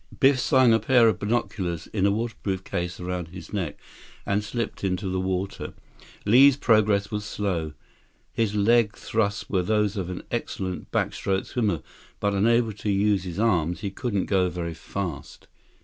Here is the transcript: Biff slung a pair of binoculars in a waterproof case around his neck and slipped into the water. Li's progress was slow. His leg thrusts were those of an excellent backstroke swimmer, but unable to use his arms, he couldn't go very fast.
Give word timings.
Biff 0.19 0.39
slung 0.39 0.73
a 0.73 0.79
pair 0.79 1.07
of 1.07 1.19
binoculars 1.19 1.85
in 1.93 2.07
a 2.07 2.11
waterproof 2.11 2.63
case 2.63 2.99
around 2.99 3.27
his 3.27 3.53
neck 3.53 3.79
and 4.25 4.43
slipped 4.43 4.83
into 4.83 5.07
the 5.09 5.19
water. 5.19 5.75
Li's 6.25 6.57
progress 6.57 7.11
was 7.11 7.23
slow. 7.23 7.73
His 8.33 8.55
leg 8.55 8.95
thrusts 8.97 9.47
were 9.47 9.61
those 9.61 9.97
of 9.97 10.09
an 10.09 10.23
excellent 10.31 10.89
backstroke 10.91 11.45
swimmer, 11.45 11.83
but 12.19 12.33
unable 12.33 12.73
to 12.73 12.89
use 12.89 13.25
his 13.25 13.37
arms, 13.39 13.81
he 13.81 13.91
couldn't 13.91 14.25
go 14.25 14.49
very 14.49 14.73
fast. 14.73 15.47